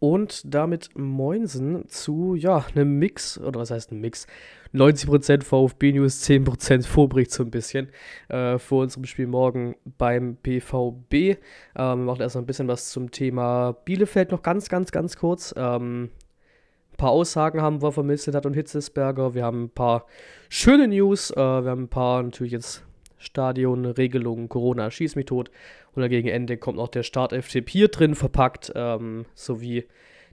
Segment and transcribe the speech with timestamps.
[0.00, 4.26] und damit Moinsen zu, ja, einem Mix, oder was heißt ein Mix?
[4.74, 7.88] 90% VfB News, 10% Vorbericht so ein bisschen
[8.28, 11.12] äh, vor unserem Spiel morgen beim BVB.
[11.14, 11.36] Ähm,
[11.74, 15.54] wir machen erstmal ein bisschen was zum Thema Bielefeld noch ganz, ganz, ganz kurz.
[15.56, 16.10] Ähm,
[16.92, 19.34] ein paar Aussagen haben wir von Milstedt und Hitzesberger.
[19.34, 20.04] Wir haben ein paar
[20.48, 21.30] schöne News.
[21.30, 22.84] Äh, wir haben ein paar natürlich jetzt
[23.18, 25.50] Stadionregelungen, Corona, schieß mich tot.
[25.98, 29.84] Und gegen Ende kommt noch der Start-FTP hier drin verpackt, ähm, sowie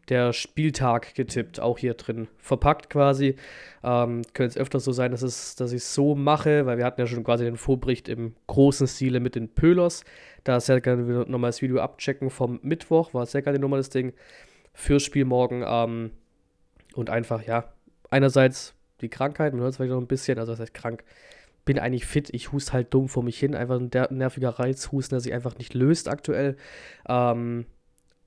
[0.10, 3.36] der Spieltag getippt, auch hier drin verpackt quasi.
[3.84, 6.86] Ähm, könnte es öfter so sein, dass, es, dass ich es so mache, weil wir
[6.86, 10.04] hatten ja schon quasi den Vorbericht im großen Stile mit den Pölers.
[10.44, 14.14] Da sehr gerne nochmal das Video abchecken vom Mittwoch, war sehr gerne nochmal das Ding
[14.74, 15.64] fürs Spiel morgen.
[15.66, 16.12] Ähm,
[16.94, 17.74] und einfach, ja,
[18.12, 21.04] einerseits die Krankheit, man hört es vielleicht noch ein bisschen, also das heißt krank,
[21.66, 25.20] bin eigentlich fit, ich hust halt dumm vor mich hin, einfach ein nerviger Reizhusten, der
[25.20, 26.56] sich einfach nicht löst aktuell.
[27.08, 27.66] Ähm,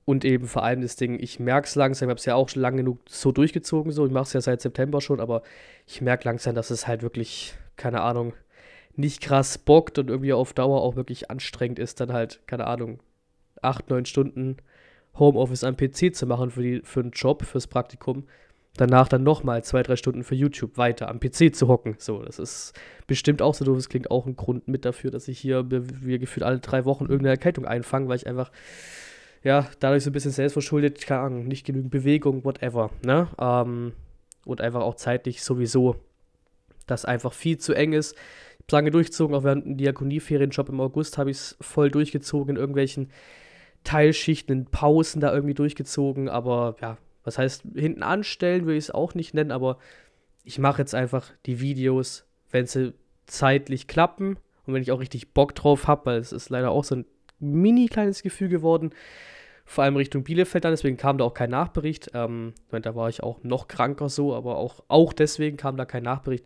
[0.05, 2.49] und eben vor allem das Ding, ich merke es langsam, ich habe es ja auch
[2.49, 5.43] schon lange genug so durchgezogen, so, ich mache es ja seit September schon, aber
[5.85, 8.33] ich merke langsam, dass es halt wirklich, keine Ahnung,
[8.95, 12.99] nicht krass bockt und irgendwie auf Dauer auch wirklich anstrengend ist, dann halt, keine Ahnung,
[13.61, 14.57] acht, neun Stunden
[15.17, 18.25] Homeoffice am PC zu machen für, die, für einen Job, fürs Praktikum
[18.79, 21.95] danach dann nochmal zwei, drei Stunden für YouTube weiter am PC zu hocken.
[21.97, 22.73] So, das ist
[23.07, 23.75] bestimmt auch so doof.
[23.75, 27.03] Das klingt auch ein Grund mit dafür, dass ich hier wie gefühlt alle drei Wochen
[27.03, 28.51] irgendeine Erkältung einfange, weil ich einfach,
[29.43, 33.27] ja, dadurch so ein bisschen selbstverschuldet, keine Ahnung, nicht genügend Bewegung, whatever, ne?
[33.37, 33.93] Ähm,
[34.45, 35.97] und einfach auch zeitlich sowieso,
[36.87, 38.15] das einfach viel zu eng ist.
[38.65, 42.59] Ich lange durchgezogen, auch während dem Diakonieferienjob im August habe ich es voll durchgezogen in
[42.59, 43.09] irgendwelchen
[43.83, 48.91] Teilschichten, in Pausen da irgendwie durchgezogen, aber ja, was heißt, hinten anstellen würde ich es
[48.91, 49.77] auch nicht nennen, aber
[50.43, 52.93] ich mache jetzt einfach die Videos, wenn sie
[53.25, 56.83] zeitlich klappen und wenn ich auch richtig Bock drauf habe, weil es ist leider auch
[56.83, 57.05] so ein
[57.39, 58.91] mini kleines Gefühl geworden,
[59.69, 62.09] vor allem Richtung Bielefeld dann, deswegen kam da auch kein Nachbericht.
[62.15, 66.01] Ähm, da war ich auch noch kranker so, aber auch, auch deswegen kam da kein
[66.01, 66.43] Nachbericht.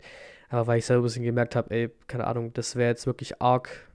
[0.49, 3.41] Aber weil ich selber ein bisschen gemerkt habe, ey, keine Ahnung, das wäre jetzt wirklich
[3.41, 3.89] arg,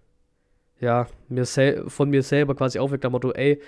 [0.80, 3.60] ja, mir von mir selber quasi aufweckt, am Motto, ey,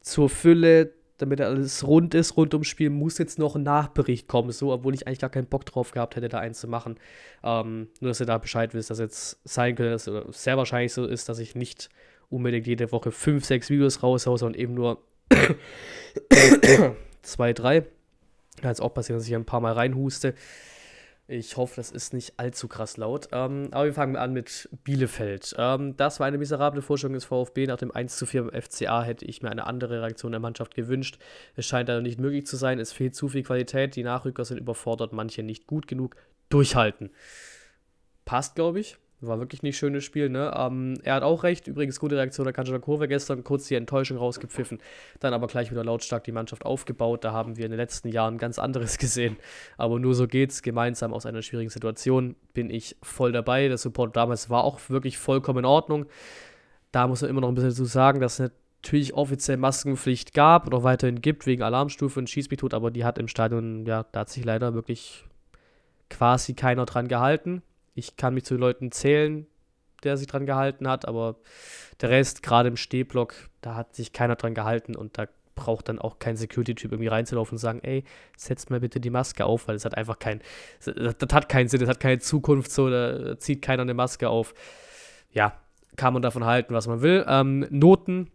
[0.00, 4.52] zur Fülle damit alles rund ist, rund ums Spiel, muss jetzt noch ein Nachbericht kommen,
[4.52, 6.96] so, obwohl ich eigentlich gar keinen Bock drauf gehabt hätte, da eins zu machen.
[7.42, 10.92] Ähm, nur, dass ihr da Bescheid wisst, dass jetzt sein könnte, dass es sehr wahrscheinlich
[10.92, 11.88] so ist, dass ich nicht
[12.28, 15.02] unbedingt jede Woche fünf, sechs Videos raushaue, sondern eben nur
[17.22, 17.86] zwei, drei.
[18.62, 20.34] Kann es auch passieren, dass ich ein paar Mal reinhuste.
[21.32, 23.28] Ich hoffe, das ist nicht allzu krass laut.
[23.30, 25.54] Ähm, aber wir fangen an mit Bielefeld.
[25.58, 27.68] Ähm, das war eine miserable Vorstellung des VfB.
[27.68, 30.74] Nach dem 1 zu 4 beim FCA hätte ich mir eine andere Reaktion der Mannschaft
[30.74, 31.20] gewünscht.
[31.54, 32.80] Es scheint leider nicht möglich zu sein.
[32.80, 33.94] Es fehlt zu viel Qualität.
[33.94, 36.16] Die Nachrücker sind überfordert, manche nicht gut genug.
[36.48, 37.10] Durchhalten.
[38.24, 38.96] Passt, glaube ich.
[39.22, 40.50] War wirklich nicht schönes Spiel, ne?
[40.56, 41.66] Ähm, er hat auch recht.
[41.66, 43.44] Übrigens, gute Reaktion der Kanjana Kurve gestern.
[43.44, 44.78] Kurz die Enttäuschung rausgepfiffen.
[45.20, 47.22] Dann aber gleich wieder lautstark die Mannschaft aufgebaut.
[47.22, 49.36] Da haben wir in den letzten Jahren ganz anderes gesehen.
[49.76, 50.62] Aber nur so geht's.
[50.62, 53.68] Gemeinsam aus einer schwierigen Situation bin ich voll dabei.
[53.68, 56.06] Der Support damals war auch wirklich vollkommen in Ordnung.
[56.90, 58.50] Da muss man immer noch ein bisschen dazu sagen, dass es
[58.82, 62.72] natürlich offiziell Maskenpflicht gab und auch weiterhin gibt wegen Alarmstufe und Schießmitod.
[62.72, 65.26] Aber die hat im Stadion, ja, da hat sich leider wirklich
[66.08, 67.62] quasi keiner dran gehalten
[67.94, 69.46] ich kann mich zu Leuten zählen,
[70.02, 71.36] der sich dran gehalten hat, aber
[72.00, 75.98] der Rest, gerade im Stehblock, da hat sich keiner dran gehalten und da braucht dann
[75.98, 78.04] auch kein Security-Typ irgendwie reinzulaufen und sagen, ey,
[78.36, 80.40] setzt mal bitte die Maske auf, weil es hat einfach kein,
[80.82, 84.30] das, das hat keinen Sinn, das hat keine Zukunft, so, da zieht keiner eine Maske
[84.30, 84.54] auf.
[85.32, 85.52] Ja,
[85.96, 87.24] kann man davon halten, was man will.
[87.28, 88.30] Ähm, Noten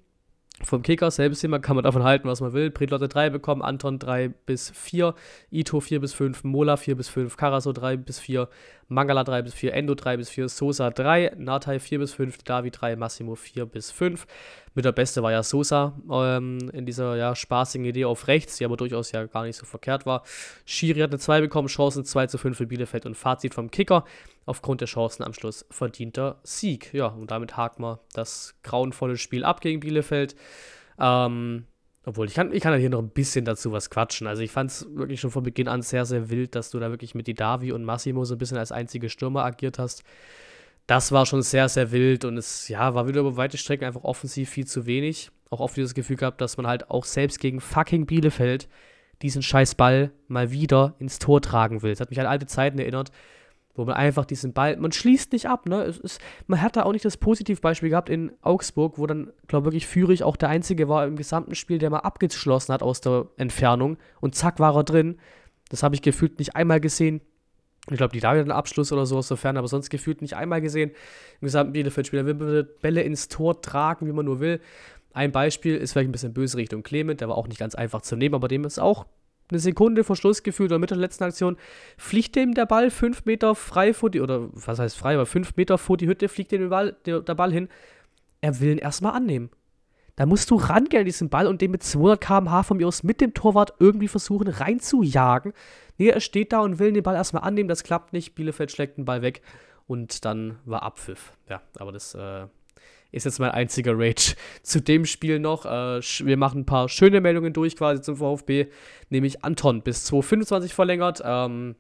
[0.63, 2.71] vom Kicker, selbes Thema, kann man davon halten, was man will.
[2.71, 5.13] Predlotte 3 bekommen, Anton 3 bis 4,
[5.51, 8.47] Ito 4 bis 5, Mola 4 bis 5, Karaso 3 bis 4,
[8.88, 12.71] Mangala 3 bis 4, Endo 3 bis 4, Sosa 3, Natai 4 bis 5, Davi
[12.71, 14.25] 3, Massimo 4 bis 5.
[14.75, 18.66] Mit der Beste war ja Sosa ähm, in dieser ja, spaßigen Idee auf rechts, die
[18.66, 20.23] aber durchaus ja gar nicht so verkehrt war.
[20.66, 24.05] Schiri hat eine 2 bekommen, Chancen 2 zu 5 für Bielefeld und Fazit vom Kicker.
[24.45, 26.94] Aufgrund der Chancen am Schluss verdienter Sieg.
[26.94, 30.35] Ja, und damit haken wir das grauenvolle Spiel ab gegen Bielefeld.
[30.99, 31.66] Ähm,
[32.05, 34.28] obwohl, ich kann, ich kann halt hier noch ein bisschen dazu was quatschen.
[34.28, 36.91] Also ich fand es wirklich schon von Beginn an sehr, sehr wild, dass du da
[36.91, 40.03] wirklich mit Didavi und Massimo so ein bisschen als einzige Stürmer agiert hast.
[40.85, 44.03] Das war schon sehr, sehr wild und es ja, war wieder über weite Strecken einfach
[44.03, 45.31] offensiv viel zu wenig.
[45.49, 48.67] Auch oft dieses Gefühl gehabt, dass man halt auch selbst gegen fucking Bielefeld
[49.23, 51.91] diesen scheiß Ball mal wieder ins Tor tragen will.
[51.91, 53.11] Das hat mich an alte Zeiten erinnert,
[53.75, 55.83] wo man einfach diesen Ball, man schließt nicht ab, ne?
[55.83, 59.75] Es ist, man hat da auch nicht das Positivbeispiel gehabt in Augsburg, wo dann, glaube
[59.75, 63.27] ich, Führig auch der Einzige war im gesamten Spiel, der mal abgeschlossen hat aus der
[63.37, 65.17] Entfernung und zack war er drin.
[65.69, 67.22] Das habe ich gefühlt nicht einmal gesehen.
[67.91, 70.35] Ich glaube, die da einen Abschluss oder so aus der Ferne, aber sonst gefühlt nicht
[70.35, 70.91] einmal gesehen.
[71.39, 72.19] Im gesamten Bielefeld-Spiel.
[72.19, 74.59] Er will Bälle ins Tor tragen, wie man nur will.
[75.13, 78.01] ein Beispiel ist vielleicht ein bisschen böse Richtung Clement, der war auch nicht ganz einfach
[78.01, 79.05] zu nehmen, aber dem ist auch
[79.50, 81.58] eine Sekunde vor Schluss gefühlt oder mit der letzten Aktion,
[81.97, 85.56] fliegt dem der Ball fünf Meter frei vor die, oder was heißt frei, aber fünf
[85.56, 87.70] Meter vor die Hütte, fliegt dem der Ball, der, der Ball hin.
[88.42, 89.50] Er will ihn erstmal annehmen.
[90.16, 93.03] Da musst du rangehen an diesen Ball und den mit 200 km/h von mir aus
[93.03, 95.53] mit dem Torwart irgendwie versuchen reinzujagen.
[95.97, 98.34] Nee, er steht da und will den Ball erstmal annehmen, das klappt nicht.
[98.36, 99.42] Bielefeld schlägt den Ball weg
[99.88, 101.34] und dann war Abpfiff.
[101.50, 102.47] Ja, aber das äh,
[103.16, 105.66] ist jetzt mein einziger Rage zu dem Spiel noch.
[105.66, 108.67] Äh, wir machen ein paar schöne Meldungen durch quasi zum VfB,
[109.09, 111.22] nämlich Anton bis 2025 verlängert.
[111.23, 111.76] Ähm,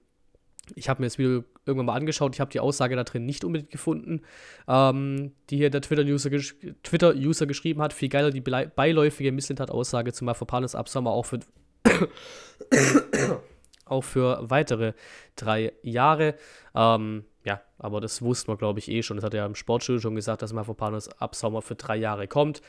[0.73, 3.43] ich habe mir das Video irgendwann mal angeschaut, ich habe die Aussage da drin nicht
[3.43, 4.21] unbedingt gefunden,
[4.67, 7.93] ähm, die hier der Twitter-User gesch Twitter geschrieben hat.
[7.93, 11.39] Viel geiler die beiläufige Misslintat-Aussage zu Mafropanus Absommer auch für,
[13.85, 14.93] auch für weitere
[15.35, 16.35] drei Jahre.
[16.73, 19.17] Ähm, ja, aber das wussten wir, glaube ich, eh schon.
[19.17, 22.27] Das hat er ja im Sportstudio schon gesagt, dass Mafropanos ab Sommer für drei Jahre
[22.27, 22.63] kommt.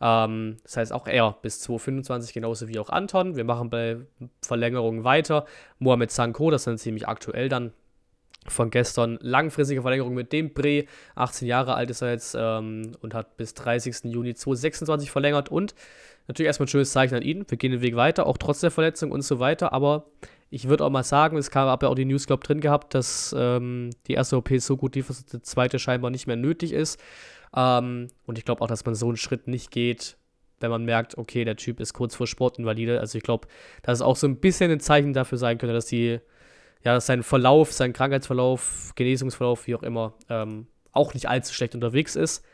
[0.00, 3.34] Ähm, das heißt auch er bis 2025, genauso wie auch Anton.
[3.34, 3.98] Wir machen bei
[4.40, 5.46] Verlängerungen weiter.
[5.80, 7.72] Mohamed Sanko, das ist dann ziemlich aktuell dann
[8.46, 9.18] von gestern.
[9.20, 10.84] Langfristige Verlängerung mit dem Bre.
[11.16, 14.04] 18 Jahre alt ist er jetzt ähm, und hat bis 30.
[14.04, 15.48] Juni 2026 verlängert.
[15.48, 15.74] Und
[16.30, 17.44] natürlich erstmal ein schönes Zeichen an ihn.
[17.48, 19.72] Wir gehen den Weg weiter, auch trotz der Verletzung und so weiter.
[19.72, 20.06] Aber
[20.48, 23.34] ich würde auch mal sagen, es kam ja auch die News, glaube drin gehabt, dass
[23.36, 27.00] ähm, die erste OP so gut lief, dass die zweite scheinbar nicht mehr nötig ist.
[27.54, 30.16] Ähm, und ich glaube auch, dass man so einen Schritt nicht geht,
[30.60, 33.00] wenn man merkt, okay, der Typ ist kurz vor Sportinvalide.
[33.00, 33.48] Also ich glaube,
[33.82, 36.20] dass es auch so ein bisschen ein Zeichen dafür sein könnte, dass die,
[36.84, 41.74] ja, dass sein Verlauf, sein Krankheitsverlauf, Genesungsverlauf, wie auch immer, ähm, auch nicht allzu schlecht
[41.74, 42.44] unterwegs ist.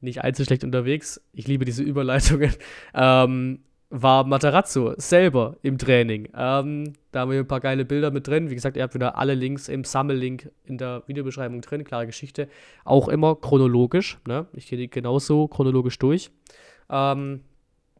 [0.00, 1.20] Nicht allzu schlecht unterwegs.
[1.32, 2.52] Ich liebe diese Überleitungen.
[2.94, 3.60] Ähm,
[3.90, 6.28] war Matarazzo selber im Training.
[6.36, 8.50] Ähm, da haben wir ein paar geile Bilder mit drin.
[8.50, 11.84] Wie gesagt, ihr habt wieder alle Links im Sammellink in der Videobeschreibung drin.
[11.84, 12.48] Klare Geschichte.
[12.84, 14.18] Auch immer chronologisch.
[14.26, 14.46] Ne?
[14.52, 16.30] Ich gehe die genauso chronologisch durch.
[16.90, 17.40] Ähm,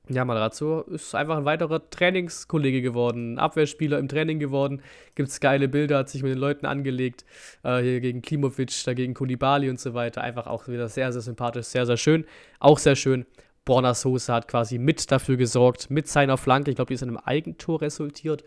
[0.08, 4.82] ja, Matarazzo ist einfach ein weiterer Trainingskollege geworden, Abwehrspieler im Training geworden.
[5.14, 7.24] Gibt es geile Bilder, hat sich mit den Leuten angelegt.
[7.62, 10.22] Äh, hier gegen Klimovic, dagegen Kulibali und so weiter.
[10.22, 12.24] Einfach auch wieder sehr, sehr sympathisch, sehr, sehr schön.
[12.58, 13.26] Auch sehr schön
[13.68, 17.10] Borna Sosa hat quasi mit dafür gesorgt, mit seiner Flanke, ich glaube, die ist in
[17.10, 18.42] einem Eigentor resultiert,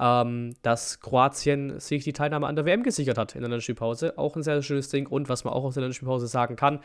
[0.00, 4.18] ähm, dass Kroatien sich die Teilnahme an der WM gesichert hat in der Länderspielpause.
[4.18, 5.06] Auch ein sehr, sehr schönes Ding.
[5.06, 6.80] Und was man auch aus der Länderspielpause sagen kann,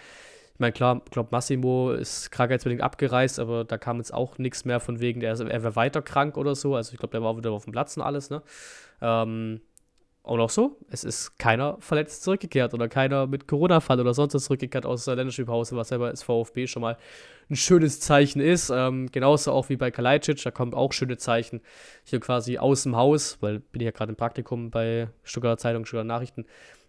[0.59, 4.65] ich meine, klar, ich glaube, Massimo ist krankheitsbedingt abgereist, aber da kam jetzt auch nichts
[4.65, 6.75] mehr von wegen, der, er wäre weiter krank oder so.
[6.75, 8.43] Also ich glaube, der war wieder auf dem Platz und alles, ne?
[9.01, 9.61] Ähm,
[10.21, 14.43] und auch so, es ist keiner verletzt zurückgekehrt oder keiner mit Corona-Fall oder sonst was
[14.43, 16.97] zurückgekehrt aus der Länderspielpause, was selber als VfB schon mal
[17.49, 18.69] ein schönes Zeichen ist.
[18.69, 21.61] Ähm, genauso auch wie bei Kalajdzic, da kommen auch schöne Zeichen
[22.03, 25.85] hier quasi aus dem Haus, weil bin ich ja gerade im Praktikum bei Stuttgarter Zeitung,
[25.85, 26.45] Stuttgarter Nachrichten,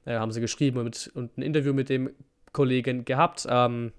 [0.06, 2.10] äh, haben sie geschrieben und, mit, und, ein Interview mit dem
[2.52, 3.46] Kollegen gehabt.
[3.48, 3.92] Ähm,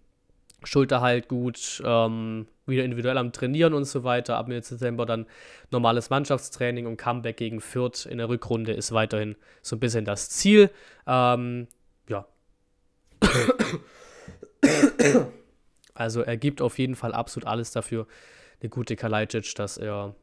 [0.64, 4.38] Schulter halt gut, ähm, wieder individuell am Trainieren und so weiter.
[4.38, 5.26] Ab Mitte Dezember dann
[5.72, 10.30] normales Mannschaftstraining und Comeback gegen Fürth in der Rückrunde ist weiterhin so ein bisschen das
[10.30, 10.70] Ziel.
[11.08, 11.68] Ähm,
[12.08, 12.28] ja.
[15.94, 18.06] also er gibt auf jeden Fall absolut alles dafür,
[18.62, 20.16] eine gute Kalajdzic, dass er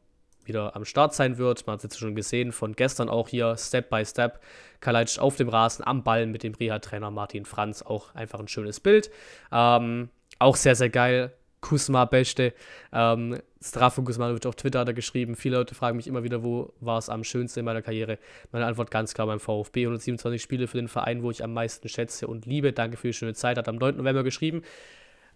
[0.49, 1.65] wieder am Start sein wird.
[1.65, 4.39] Man hat es jetzt schon gesehen von gestern auch hier, Step by Step.
[4.81, 7.81] Kalajdzic auf dem Rasen, am Ball mit dem Reha-Trainer Martin Franz.
[7.81, 9.09] Auch einfach ein schönes Bild.
[9.51, 10.09] Ähm,
[10.39, 11.33] auch sehr, sehr geil.
[11.61, 12.53] Kusma Beste.
[12.93, 15.35] Ähm, Strafo Guzmanovic auf Twitter hat er geschrieben.
[15.35, 18.17] Viele Leute fragen mich immer wieder, wo war es am schönsten in meiner Karriere?
[18.51, 19.81] Meine Antwort ganz klar beim VfB.
[19.81, 22.71] 127 Spiele für den Verein, wo ich am meisten schätze und liebe.
[22.71, 23.57] Danke für die schöne Zeit.
[23.57, 23.97] Hat am 9.
[23.97, 24.61] November geschrieben.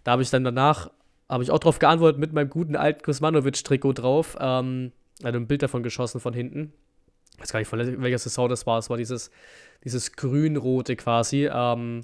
[0.04, 0.90] Da habe ich dann danach,
[1.28, 4.36] habe ich auch darauf geantwortet mit meinem guten alten Kuzmanovic-Trikot drauf.
[4.40, 4.92] Ähm,
[5.22, 6.72] also ein Bild davon geschossen von hinten.
[7.34, 8.78] Ich weiß gar nicht, von welcher Saison das war.
[8.78, 9.30] Es war dieses,
[9.82, 11.48] dieses grün-rote quasi.
[11.52, 12.02] Ähm,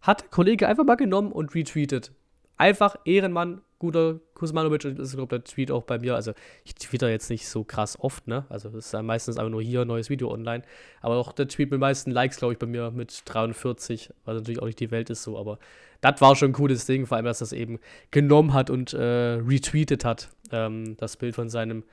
[0.00, 2.12] hat der Kollege einfach mal genommen und retweetet.
[2.56, 4.84] Einfach Ehrenmann, guter Kuzmanovic.
[4.84, 6.14] Und das ist, glaube ich, der Tweet auch bei mir.
[6.14, 6.32] Also,
[6.64, 8.46] ich tweete jetzt nicht so krass oft, ne?
[8.48, 10.62] Also, es ist ja meistens einfach nur hier ein neues Video online.
[11.02, 14.10] Aber auch der Tweet mit den meisten Likes, glaube ich, bei mir mit 43.
[14.24, 15.36] Was natürlich auch nicht die Welt ist so.
[15.36, 15.58] Aber
[16.00, 17.04] das war schon ein cooles Ding.
[17.04, 17.78] Vor allem, dass das eben
[18.10, 20.30] genommen hat und äh, retweetet hat.
[20.50, 21.84] Ähm, das Bild von seinem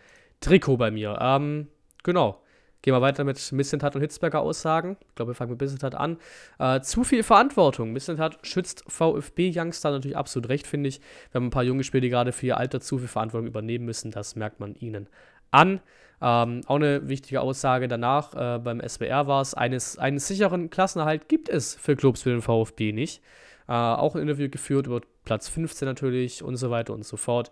[0.43, 1.17] Trikot bei mir.
[1.21, 1.67] Ähm,
[2.03, 2.39] genau.
[2.81, 4.97] Gehen wir weiter mit Missentat und Hitzberger Aussagen.
[5.07, 6.17] Ich glaube, wir fangen mit Missentat an.
[6.59, 7.93] Äh, zu viel Verantwortung.
[7.93, 10.99] Missentat schützt VfB-Youngster natürlich absolut recht, finde ich.
[11.31, 13.85] Wir haben ein paar junge Spieler, die gerade für ihr Alter zu viel Verantwortung übernehmen
[13.85, 14.11] müssen.
[14.11, 15.07] Das merkt man ihnen
[15.51, 15.79] an.
[16.21, 21.29] Ähm, auch eine wichtige Aussage danach äh, beim SBR war es, eines, einen sicheren Klassenerhalt
[21.29, 23.21] gibt es für Clubs wie den VfB nicht.
[23.69, 27.51] Äh, auch ein Interview geführt über Platz 15 natürlich und so weiter und so fort.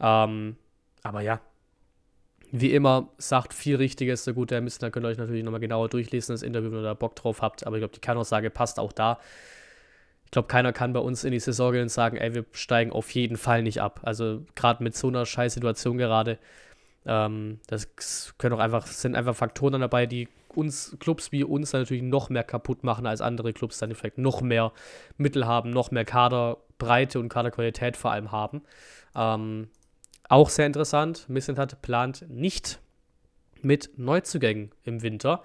[0.00, 0.56] Ähm,
[1.02, 1.40] aber ja,
[2.52, 4.24] wie immer, sagt viel Richtiges.
[4.24, 6.94] Der Mist, da könnt ihr euch natürlich nochmal genauer durchlesen, das Interview, wenn ihr da
[6.94, 7.66] Bock drauf habt.
[7.66, 9.18] Aber ich glaube, die Kernaussage passt auch da.
[10.24, 12.92] ich glaube, keiner kann bei uns in die Saison gehen und sagen, ey, wir steigen
[12.92, 14.00] auf jeden Fall nicht ab.
[14.04, 16.38] Also gerade mit so einer scheiß Situation gerade,
[17.06, 21.82] ähm, das können auch einfach, sind einfach Faktoren dabei, die uns, Clubs wie uns dann
[21.82, 24.72] natürlich noch mehr kaputt machen als andere Clubs dann vielleicht noch mehr
[25.16, 28.62] Mittel haben, noch mehr Kaderbreite und Kaderqualität vor allem haben.
[29.14, 29.68] Ähm,
[30.30, 32.80] auch sehr interessant, Missentat plant nicht
[33.62, 35.42] mit Neuzugängen im Winter.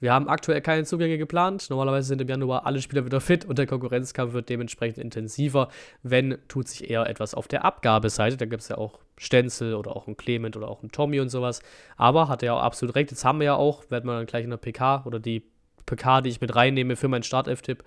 [0.00, 1.70] Wir haben aktuell keine Zugänge geplant.
[1.70, 5.68] Normalerweise sind im Januar alle Spieler wieder fit und der Konkurrenzkampf wird dementsprechend intensiver.
[6.02, 8.36] Wenn, tut sich eher etwas auf der Abgabeseite.
[8.36, 11.30] Da gibt es ja auch Stenzel oder auch ein Clement oder auch ein Tommy und
[11.30, 11.62] sowas.
[11.96, 13.12] Aber hat er auch absolut recht.
[13.12, 15.44] Jetzt haben wir ja auch, werden wir dann gleich in der PK oder die
[15.86, 17.84] PK, die ich mit reinnehme für meinen Startelf-Tipp,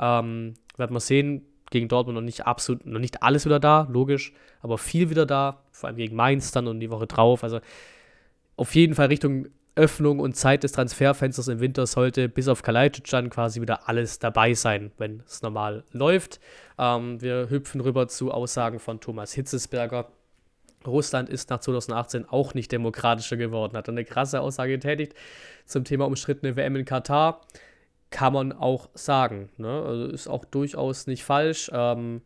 [0.00, 1.46] ähm, werden wir sehen.
[1.70, 5.62] Gegen Dortmund noch nicht absolut, noch nicht alles wieder da, logisch, aber viel wieder da,
[5.70, 7.42] vor allem gegen Mainz dann und die Woche drauf.
[7.42, 7.60] Also
[8.56, 13.08] auf jeden Fall Richtung Öffnung und Zeit des Transferfensters im Winter sollte bis auf Kalajdzic
[13.10, 16.38] dann quasi wieder alles dabei sein, wenn es normal läuft.
[16.78, 20.08] Ähm, wir hüpfen rüber zu Aussagen von Thomas Hitzesberger.
[20.86, 25.14] Russland ist nach 2018 auch nicht demokratischer geworden, hat eine krasse Aussage getätigt
[25.64, 27.40] zum Thema umstrittene WM in Katar.
[28.14, 29.48] Kann man auch sagen.
[29.56, 29.82] Ne?
[29.84, 31.68] Also ist auch durchaus nicht falsch.
[31.74, 32.22] Ähm,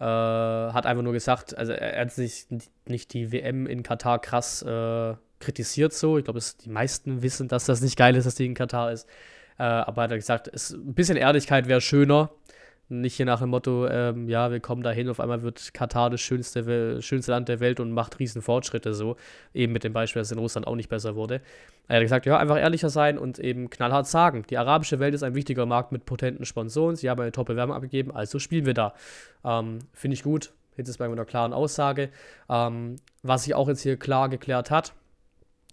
[0.00, 2.46] äh, hat einfach nur gesagt, also er hat sich
[2.86, 6.16] nicht die WM in Katar krass äh, kritisiert so.
[6.16, 9.06] Ich glaube, die meisten wissen, dass das nicht geil ist, dass die in Katar ist.
[9.58, 12.30] Äh, aber hat er gesagt, es, ein bisschen Ehrlichkeit wäre schöner.
[12.88, 16.20] Nicht hier nach dem Motto, ähm, ja, wir kommen dahin, auf einmal wird Katar das
[16.20, 19.16] schönste, schönste Land der Welt und macht riesen Fortschritte so.
[19.54, 21.40] Eben mit dem Beispiel, dass es in Russland auch nicht besser wurde.
[21.88, 24.44] Er hat gesagt, ja, einfach ehrlicher sein und eben knallhart sagen.
[24.50, 26.96] Die arabische Welt ist ein wichtiger Markt mit potenten Sponsoren.
[26.96, 28.92] Sie haben eine Top-Bewerbung abgegeben, also spielen wir da.
[29.44, 30.52] Ähm, Finde ich gut.
[30.76, 32.10] Hitzesberg mit einer klaren Aussage.
[32.50, 34.92] Ähm, was sich auch jetzt hier klar geklärt hat,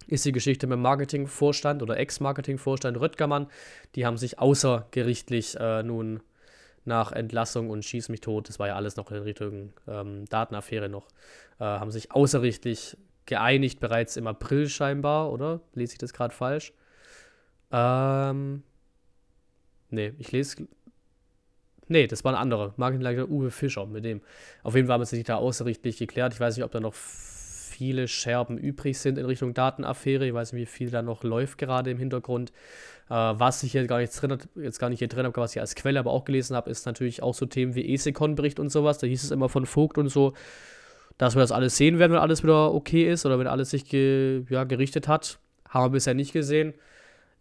[0.07, 3.47] ist die Geschichte mit dem Marketingvorstand oder Ex-Marketingvorstand Röttgermann.
[3.95, 6.21] Die haben sich außergerichtlich äh, nun
[6.85, 10.89] nach Entlassung und Schieß mich tot, das war ja alles noch in Richtung ähm, Datenaffäre
[10.89, 11.07] noch,
[11.59, 15.61] äh, haben sich außergerichtlich geeinigt, bereits im April scheinbar, oder?
[15.73, 16.73] Lese ich das gerade falsch?
[17.71, 18.63] Ähm,
[19.89, 20.67] nee, ich lese.
[21.87, 22.73] Nee, das war ein anderer.
[22.77, 24.21] Marketingleiter Uwe Fischer mit dem.
[24.63, 26.33] Auf jeden Fall haben sie sich da außergerichtlich geklärt.
[26.33, 30.25] Ich weiß nicht, ob da noch viele Scherben übrig sind in Richtung Datenaffäre.
[30.27, 32.51] Ich weiß nicht, wie viel da noch läuft gerade im Hintergrund.
[33.11, 35.59] Äh, was ich hier gar nicht drin, jetzt gar nicht hier drin habe, was ich
[35.59, 38.99] als Quelle aber auch gelesen habe, ist natürlich auch so Themen wie ESECON-Bericht und sowas.
[38.99, 40.31] Da hieß es immer von Vogt und so,
[41.17, 43.83] dass wir das alles sehen werden, wenn alles wieder okay ist oder wenn alles sich
[43.83, 45.39] ge, ja, gerichtet hat.
[45.67, 46.73] Haben wir bisher nicht gesehen.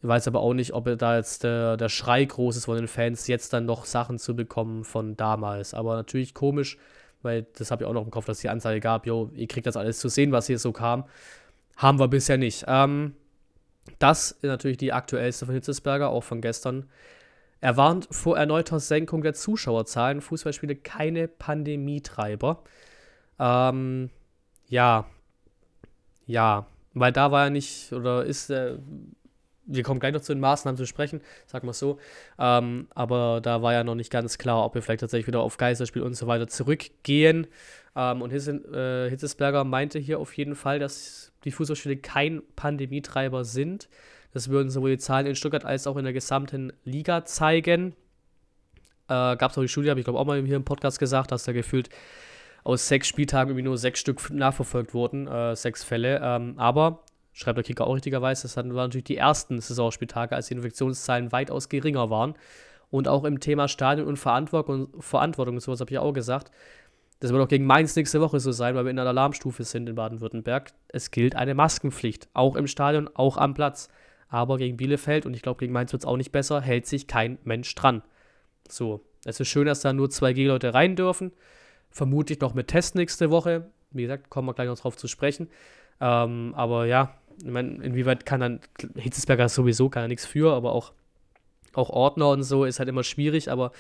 [0.02, 2.88] Ich weiß aber auch nicht, ob da jetzt der, der Schrei groß ist von den
[2.88, 5.72] Fans, jetzt dann noch Sachen zu bekommen von damals.
[5.72, 6.78] Aber natürlich komisch,
[7.22, 9.68] weil das habe ich auch noch im Kopf, dass die Anzeige gab, jo, ihr kriegt
[9.68, 11.04] das alles zu sehen, was hier so kam.
[11.76, 12.64] Haben wir bisher nicht.
[12.66, 13.14] Ähm,
[13.98, 16.88] das ist natürlich die aktuellste von Hitzesberger, auch von gestern.
[17.60, 20.20] Er warnt vor erneuter Senkung der Zuschauerzahlen.
[20.20, 22.62] Fußballspiele keine Pandemietreiber.
[23.38, 24.10] Ähm,
[24.68, 25.06] ja.
[26.26, 26.66] Ja.
[26.94, 28.78] Weil da war er nicht, oder ist, äh,
[29.70, 31.98] wir kommen gleich noch zu den Maßnahmen zu sprechen, sag mal so.
[32.38, 35.56] Ähm, aber da war ja noch nicht ganz klar, ob wir vielleicht tatsächlich wieder auf
[35.56, 37.46] Geisterspiel und so weiter zurückgehen.
[37.96, 43.44] Ähm, und Hitzen, äh, Hitzesberger meinte hier auf jeden Fall, dass die Fußballspiele kein Pandemietreiber
[43.44, 43.88] sind.
[44.32, 47.94] Das würden sowohl die Zahlen in Stuttgart als auch in der gesamten Liga zeigen.
[49.08, 51.32] Äh, Gab es auch die Studie, habe ich glaube auch mal hier im Podcast gesagt,
[51.32, 51.88] dass da gefühlt
[52.62, 56.20] aus sechs Spieltagen irgendwie nur sechs Stück nachverfolgt wurden, äh, sechs Fälle.
[56.22, 60.54] Ähm, aber schreibt der Kicker auch richtigerweise, das waren natürlich die ersten Saisonspieltage, als die
[60.54, 62.34] Infektionszahlen weitaus geringer waren.
[62.90, 66.50] Und auch im Thema Stadion und Verantwortung, und sowas habe ich auch gesagt.
[67.20, 69.88] Das wird auch gegen Mainz nächste Woche so sein, weil wir in einer Alarmstufe sind
[69.88, 70.72] in Baden-Württemberg.
[70.88, 73.90] Es gilt eine Maskenpflicht, auch im Stadion, auch am Platz.
[74.28, 77.06] Aber gegen Bielefeld, und ich glaube, gegen Mainz wird es auch nicht besser, hält sich
[77.06, 78.02] kein Mensch dran.
[78.68, 81.32] So, es ist schön, dass da nur zwei G-Leute rein dürfen.
[81.90, 83.70] Vermutlich noch mit Test nächste Woche.
[83.90, 85.48] Wie gesagt, kommen wir gleich noch drauf zu sprechen.
[86.00, 88.60] Ähm, aber ja, ich meine, inwieweit kann dann,
[88.96, 90.92] Hitzesberger sowieso er nichts für, aber auch,
[91.74, 93.72] auch Ordner und so ist halt immer schwierig, aber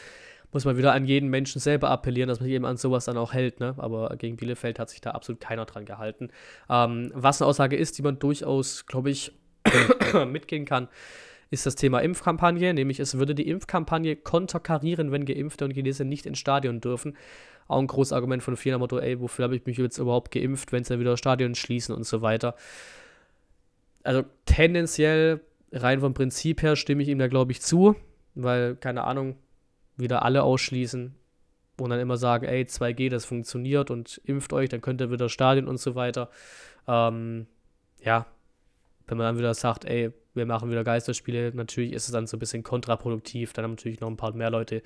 [0.52, 3.32] muss man wieder an jeden Menschen selber appellieren, dass man eben an sowas dann auch
[3.32, 3.60] hält.
[3.60, 3.74] Ne?
[3.78, 6.30] Aber gegen Bielefeld hat sich da absolut keiner dran gehalten.
[6.68, 9.32] Ähm, was eine Aussage ist, die man durchaus, glaube ich,
[10.26, 10.88] mitgehen kann,
[11.50, 12.74] ist das Thema Impfkampagne.
[12.74, 17.16] Nämlich, es würde die Impfkampagne konterkarieren, wenn Geimpfte und Genese nicht ins Stadion dürfen.
[17.68, 20.32] Auch ein großes Argument von vielen am Motto, ey, wofür habe ich mich jetzt überhaupt
[20.32, 22.56] geimpft, wenn sie dann wieder Stadion schließen und so weiter
[24.02, 25.40] also tendenziell
[25.72, 27.96] rein vom Prinzip her stimme ich ihm da, glaube ich, zu,
[28.34, 29.36] weil, keine Ahnung,
[29.96, 31.14] wieder alle ausschließen
[31.78, 35.28] und dann immer sagen, ey, 2G, das funktioniert und impft euch, dann könnt ihr wieder
[35.28, 36.30] Stadion und so weiter.
[36.86, 37.46] Ähm,
[38.02, 38.26] ja,
[39.06, 41.52] wenn man dann wieder sagt, ey, wir machen wieder Geisterspiele.
[41.54, 43.52] Natürlich ist es dann so ein bisschen kontraproduktiv.
[43.52, 44.82] Dann haben natürlich noch ein paar mehr Leute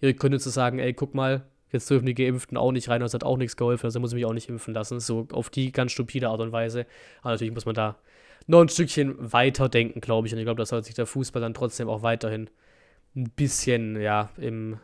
[0.00, 3.14] ihre Gründe zu sagen, ey, guck mal, jetzt dürfen die Geimpften auch nicht rein, das
[3.14, 5.00] hat auch nichts geholfen, also muss ich mich auch nicht impfen lassen.
[5.00, 6.86] So auf die ganz stupide Art und Weise.
[7.22, 7.96] Aber natürlich muss man da
[8.46, 10.32] noch ein Stückchen weiter denken, glaube ich.
[10.32, 12.50] Und ich glaube, da sollte sich der Fußball dann trotzdem auch weiterhin
[13.16, 14.78] ein bisschen, ja, im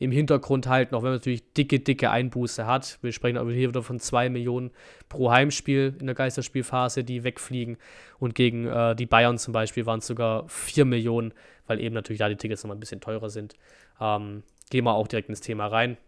[0.00, 2.98] im Hintergrund halten, auch wenn man natürlich dicke, dicke Einbuße hat.
[3.02, 4.70] Wir sprechen aber hier wieder von 2 Millionen
[5.10, 7.76] pro Heimspiel in der Geisterspielphase, die wegfliegen.
[8.18, 11.34] Und gegen äh, die Bayern zum Beispiel waren es sogar 4 Millionen,
[11.66, 13.56] weil eben natürlich da die Tickets nochmal ein bisschen teurer sind.
[14.00, 15.98] Ähm, gehen wir auch direkt ins Thema rein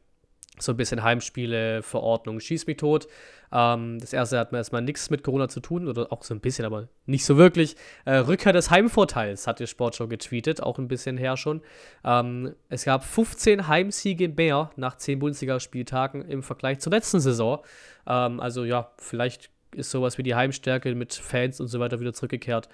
[0.58, 3.08] so ein bisschen Heimspiele, Verordnung, schieß mich tot.
[3.52, 6.40] Ähm, das erste hat mir erstmal nichts mit Corona zu tun, oder auch so ein
[6.40, 7.76] bisschen, aber nicht so wirklich.
[8.04, 11.62] Äh, Rückkehr des Heimvorteils hat die Sportshow getweetet, auch ein bisschen her schon.
[12.04, 17.60] Ähm, es gab 15 Heimsiege mehr nach 10 Bundesligaspieltagen im Vergleich zur letzten Saison.
[18.06, 22.12] Ähm, also ja, vielleicht ist sowas wie die Heimstärke mit Fans und so weiter wieder
[22.12, 22.68] zurückgekehrt.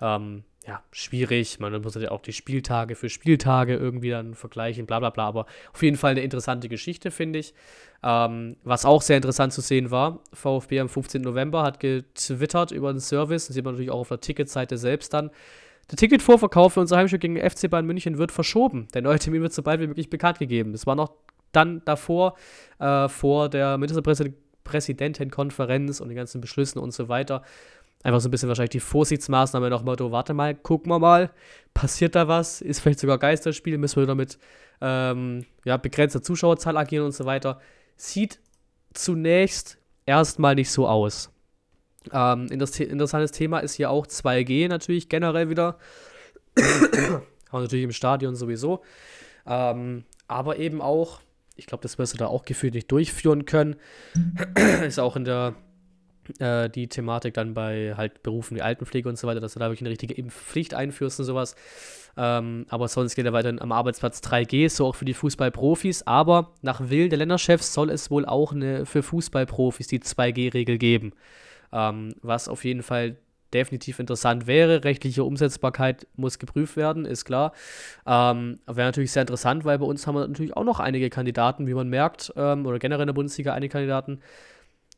[0.00, 1.60] Ähm, ja, schwierig.
[1.60, 5.26] Man muss ja auch die Spieltage für Spieltage irgendwie dann vergleichen, bla bla bla.
[5.26, 7.52] Aber auf jeden Fall eine interessante Geschichte, finde ich.
[8.02, 11.20] Ähm, was auch sehr interessant zu sehen war, VfB am 15.
[11.22, 15.12] November hat getwittert über den Service, das sieht man natürlich auch auf der Ticketseite selbst
[15.12, 15.30] dann.
[15.90, 18.88] Der Ticketvorverkauf für unser Heimspiel gegen FC Bayern München wird verschoben.
[18.94, 20.72] Der neue Termin wird so bald wie möglich bekannt gegeben.
[20.72, 21.12] Es war noch
[21.52, 22.36] dann davor,
[22.78, 27.42] äh, vor der Ministerpräsidentenkonferenz und den ganzen Beschlüssen und so weiter,
[28.04, 31.30] einfach so ein bisschen wahrscheinlich die Vorsichtsmaßnahme noch Motto, warte mal, gucken wir mal,
[31.72, 34.38] passiert da was, ist vielleicht sogar Geisterspiel, müssen wir wieder mit
[34.80, 37.60] ähm, ja, begrenzter Zuschauerzahl agieren und so weiter.
[37.96, 38.38] Sieht
[38.92, 41.30] zunächst erstmal nicht so aus.
[42.12, 45.78] Ähm, interessantes Thema ist hier auch 2G natürlich generell wieder.
[47.50, 48.82] Aber natürlich im Stadion sowieso.
[49.46, 51.20] Ähm, aber eben auch,
[51.54, 53.76] ich glaube, das wirst du da auch gefühlt nicht durchführen können.
[54.84, 55.54] ist auch in der
[56.38, 59.66] äh, die Thematik dann bei halt Berufen wie Altenpflege und so weiter, dass du da
[59.66, 61.54] wirklich eine richtige Impfpflicht einführst und sowas.
[62.16, 66.06] Ähm, aber sonst geht er weiterhin am Arbeitsplatz 3G, so auch für die Fußballprofis.
[66.06, 71.12] Aber nach Willen der Länderchefs soll es wohl auch eine für Fußballprofis die 2G-Regel geben.
[71.72, 73.16] Ähm, was auf jeden Fall
[73.54, 74.84] definitiv interessant wäre.
[74.84, 77.52] Rechtliche Umsetzbarkeit muss geprüft werden, ist klar.
[78.06, 81.66] Ähm, wäre natürlich sehr interessant, weil bei uns haben wir natürlich auch noch einige Kandidaten,
[81.66, 84.20] wie man merkt, ähm, oder generell in der Bundesliga einige Kandidaten,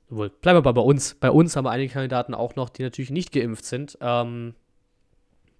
[0.09, 1.14] Wohl, bleiben wir bei uns.
[1.14, 3.99] Bei uns haben wir einige Kandidaten auch noch, die natürlich nicht geimpft sind.
[4.01, 4.55] Ähm,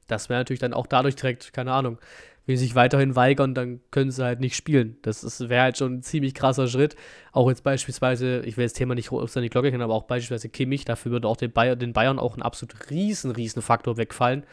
[0.07, 1.99] das wäre natürlich dann auch dadurch direkt, keine Ahnung,
[2.47, 4.99] wenn sie sich weiterhin weigern, dann können sie halt nicht spielen.
[5.03, 6.95] Das wäre halt schon ein ziemlich krasser Schritt.
[7.33, 10.49] Auch jetzt beispielsweise, ich will das Thema nicht auf seine Glocke kennen, aber auch beispielsweise
[10.49, 14.45] Kimmich, dafür würde auch den, Bayern, den Bayern auch ein absolut riesen, riesen Faktor wegfallen.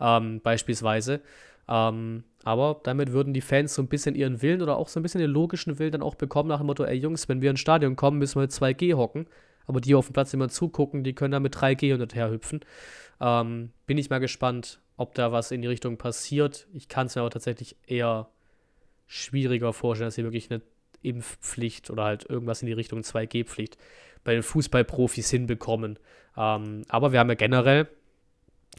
[0.00, 1.20] Ähm, beispielsweise.
[1.68, 5.02] Ähm, aber damit würden die Fans so ein bisschen ihren Willen oder auch so ein
[5.02, 7.60] bisschen den logischen Willen dann auch bekommen, nach dem Motto: Ey Jungs, wenn wir ins
[7.60, 9.26] Stadion kommen, müssen wir mit 2G hocken.
[9.66, 12.30] Aber die auf dem Platz immer zugucken, die können da mit 3G hin und her
[12.30, 12.60] hüpfen.
[13.18, 16.68] Ähm, bin ich mal gespannt, ob da was in die Richtung passiert.
[16.74, 18.28] Ich kann es mir aber tatsächlich eher
[19.06, 20.60] schwieriger vorstellen, dass sie wirklich eine
[21.02, 23.78] Impfpflicht oder halt irgendwas in die Richtung 2G-Pflicht
[24.22, 25.98] bei den Fußballprofis hinbekommen.
[26.36, 27.88] Ähm, aber wir haben ja generell,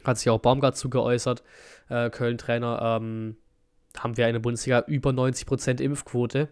[0.04, 1.42] hat sich auch Baumgart zugeäußert,
[1.88, 3.36] äh, Köln-Trainer, ähm,
[3.98, 6.48] haben wir eine Bundesliga über 90% Impfquote.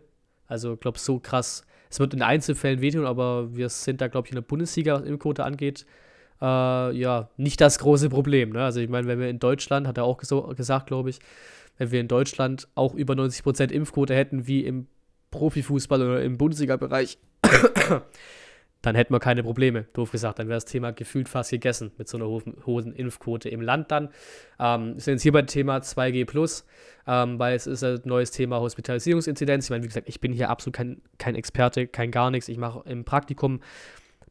[0.46, 1.64] Also, ich glaube, so krass.
[1.90, 5.02] Es wird in Einzelfällen wehtun, aber wir sind da, glaube ich, in der Bundesliga, was
[5.02, 5.86] Impfquote angeht,
[6.40, 8.50] äh, ja, nicht das große Problem.
[8.50, 8.64] Ne?
[8.64, 11.18] Also, ich meine, wenn wir in Deutschland, hat er auch gesagt, glaube ich,
[11.78, 14.86] wenn wir in Deutschland auch über 90% Impfquote hätten, wie im
[15.30, 17.18] Profifußball oder im Bundesliga-Bereich,
[18.84, 19.86] dann hätten wir keine Probleme.
[19.92, 23.60] Doof gesagt, dann wäre das Thema gefühlt fast gegessen mit so einer hohen, Impfquote im
[23.60, 24.10] Land dann.
[24.58, 26.64] Ähm, sind jetzt hier beim Thema 2G+,
[27.06, 29.64] ähm, weil es ist ein neues Thema Hospitalisierungsinzidenz.
[29.64, 32.48] Ich meine, wie gesagt, ich bin hier absolut kein, kein Experte, kein gar nichts.
[32.48, 33.60] Ich mache im Praktikum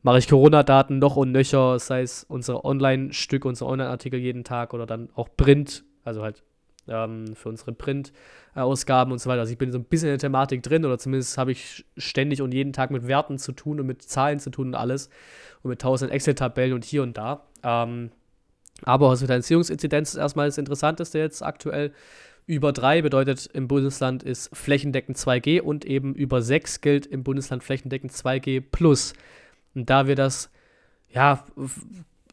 [0.04, 4.86] mache ich Corona-Daten noch und nöcher, sei es unser Online-Stück, unser Online-Artikel jeden Tag oder
[4.86, 6.44] dann auch Print, also halt
[6.88, 9.41] ähm, für unsere Print-Ausgaben und so weiter.
[9.41, 12.41] Also ich bin so ein bisschen in der Thematik drin oder zumindest habe ich ständig
[12.41, 15.10] und jeden Tag mit Werten zu tun und mit Zahlen zu tun und alles
[15.62, 17.46] und mit tausend Excel-Tabellen und hier und da.
[17.63, 18.12] Ähm,
[18.84, 21.93] aber Hospitalisierungsinzidenz ist erstmal das Interessanteste jetzt aktuell.
[22.46, 27.63] Über 3 bedeutet im Bundesland ist flächendeckend 2G und eben über 6 gilt im Bundesland
[27.63, 29.13] flächendeckend 2G plus.
[29.74, 30.50] Und da wir das,
[31.10, 31.46] ja,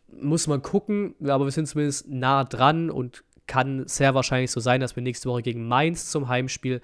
[0.09, 4.81] muss man gucken, aber wir sind zumindest nah dran und kann sehr wahrscheinlich so sein,
[4.81, 6.81] dass wir nächste Woche gegen Mainz zum Heimspiel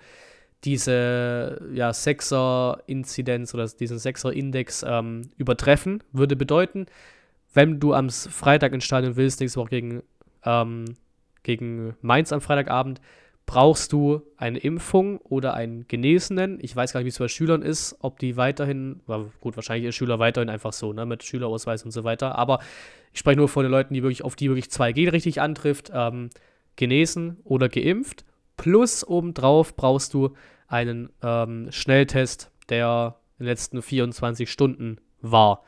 [0.64, 6.02] diese ja, Sechser-Inzidenz oder diesen Sechser-Index ähm, übertreffen.
[6.10, 6.86] Würde bedeuten,
[7.54, 10.02] wenn du am Freitag ins Stadion willst, nächste Woche gegen,
[10.44, 10.86] ähm,
[11.44, 13.00] gegen Mainz am Freitagabend,
[13.46, 16.58] brauchst du eine Impfung oder einen Genesenen.
[16.60, 19.02] Ich weiß gar nicht, wie es bei Schülern ist, ob die weiterhin,
[19.40, 22.36] gut, wahrscheinlich ist Schüler weiterhin einfach so, ne, mit Schülerausweis und so weiter.
[22.36, 22.58] Aber
[23.12, 26.30] ich spreche nur von den Leuten, die wirklich, auf die wirklich 2G richtig antrifft, ähm,
[26.76, 28.24] genesen oder geimpft.
[28.56, 30.34] Plus obendrauf brauchst du
[30.68, 35.62] einen ähm, Schnelltest, der in den letzten 24 Stunden war.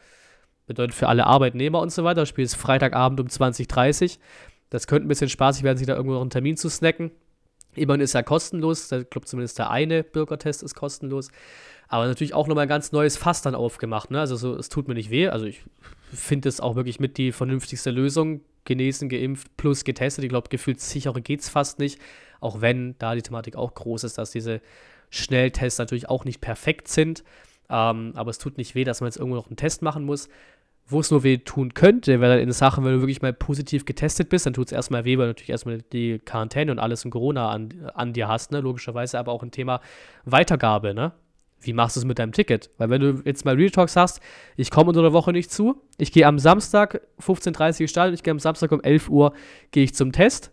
[0.67, 2.23] Bedeutet für alle Arbeitnehmer und so weiter.
[2.23, 4.19] Das Spiel ist Freitagabend um 20.30
[4.71, 7.11] Das könnte ein bisschen spaßig werden, sich da irgendwo noch einen Termin zu snacken.
[7.75, 8.91] Immerhin ist er kostenlos.
[8.93, 11.31] Ich glaube, zumindest der eine Bürgertest ist kostenlos.
[11.89, 14.11] Aber natürlich auch nochmal ein ganz neues Fass dann aufgemacht.
[14.11, 14.21] Ne?
[14.21, 15.29] Also so, es tut mir nicht weh.
[15.29, 15.63] Also ich
[16.13, 18.43] finde es auch wirklich mit die vernünftigste Lösung.
[18.69, 20.25] Genesen, geimpft plus getestet.
[20.25, 21.99] Ich glaube, gefühlt sicherer geht es fast nicht.
[22.41, 24.61] Auch wenn da die Thematik auch groß ist, dass diese
[25.11, 27.25] Schnelltests natürlich auch nicht perfekt sind.
[27.71, 30.29] Ähm, aber es tut nicht weh, dass man jetzt irgendwo noch einen Test machen muss.
[30.87, 33.85] Wo es nur weh tun könnte, wäre dann in Sachen, wenn du wirklich mal positiv
[33.85, 37.05] getestet bist, dann tut es erstmal weh, weil du natürlich erstmal die Quarantäne und alles
[37.05, 38.61] in Corona an, an dir hast, ne?
[38.61, 39.81] logischerweise, aber auch ein Thema
[40.25, 41.13] Weitergabe, ne?
[41.61, 42.71] Wie machst du es mit deinem Ticket?
[42.79, 44.21] Weil wenn du jetzt mal Real Talks hast,
[44.57, 48.23] ich komme unter der Woche nicht zu, ich gehe am Samstag 15.30 Uhr starten, ich
[48.23, 49.33] gehe am Samstag um 11 Uhr,
[49.71, 50.53] gehe ich zum Test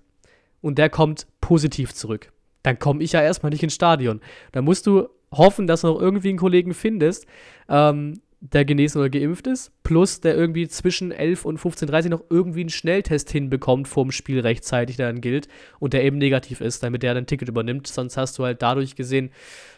[0.62, 2.32] und der kommt positiv zurück.
[2.64, 4.22] Dann komme ich ja erstmal nicht ins Stadion.
[4.52, 7.28] Dann musst du hoffen, dass du noch irgendwie einen Kollegen findest,
[7.70, 12.24] ähm, der genesen oder geimpft ist, plus der irgendwie zwischen 11 und 15.30 Uhr noch
[12.30, 15.48] irgendwie einen Schnelltest hinbekommt vorm Spiel rechtzeitig, der dann gilt
[15.80, 17.88] und der eben negativ ist, damit der dein Ticket übernimmt.
[17.88, 19.32] Sonst hast du halt dadurch gesehen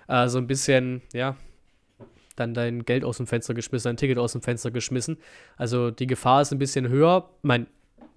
[0.07, 1.35] äh, so ein bisschen, ja,
[2.35, 5.17] dann dein Geld aus dem Fenster geschmissen, dein Ticket aus dem Fenster geschmissen.
[5.55, 7.29] Also die Gefahr ist ein bisschen höher.
[7.41, 7.67] Ich meine,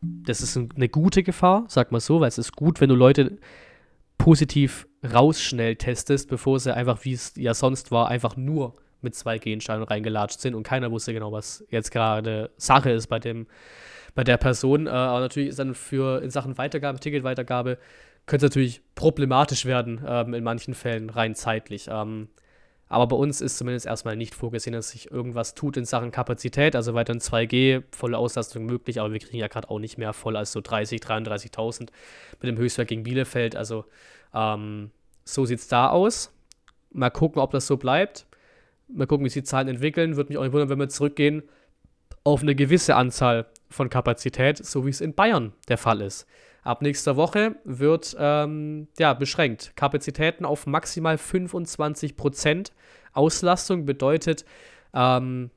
[0.02, 3.38] das ist eine gute Gefahr, sag mal so, weil es ist gut, wenn du Leute
[4.18, 9.38] positiv rausschnell testest, bevor sie einfach, wie es ja sonst war, einfach nur mit zwei
[9.38, 13.46] Gensteinen reingelatscht sind und keiner wusste genau, was jetzt gerade Sache ist bei dem,
[14.14, 14.86] bei der Person.
[14.86, 17.78] Äh, aber natürlich ist dann für in Sachen Weitergabe, Ticketweitergabe,
[18.26, 21.88] könnte es natürlich problematisch werden, ähm, in manchen Fällen rein zeitlich.
[21.90, 22.28] Ähm,
[22.90, 26.74] aber bei uns ist zumindest erstmal nicht vorgesehen, dass sich irgendwas tut in Sachen Kapazität.
[26.74, 30.36] Also weiterhin 2G, volle Auslastung möglich, aber wir kriegen ja gerade auch nicht mehr voll
[30.36, 31.90] als so 30, 33.000 mit
[32.42, 33.54] dem Höchstwert gegen Bielefeld.
[33.54, 33.84] Also
[34.34, 34.90] ähm,
[35.24, 36.32] so sieht es da aus.
[36.92, 38.26] Mal gucken, ob das so bleibt.
[38.94, 40.16] Mal gucken, wie sich die Zahlen entwickeln.
[40.16, 41.42] Würde mich auch nicht wundern, wenn wir zurückgehen
[42.24, 46.26] auf eine gewisse Anzahl von Kapazität, so wie es in Bayern der Fall ist.
[46.62, 49.72] Ab nächster Woche wird ähm, ja, beschränkt.
[49.76, 52.70] Kapazitäten auf maximal 25%
[53.12, 54.44] Auslastung bedeutet,
[54.92, 55.50] ähm,